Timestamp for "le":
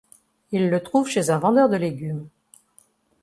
0.71-0.81